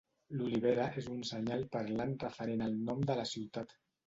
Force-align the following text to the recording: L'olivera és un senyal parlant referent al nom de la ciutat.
L'olivera 0.37 0.87
és 1.01 1.09
un 1.15 1.19
senyal 1.31 1.67
parlant 1.77 2.17
referent 2.25 2.65
al 2.71 2.79
nom 2.89 3.05
de 3.13 3.19
la 3.23 3.29
ciutat. 3.35 3.79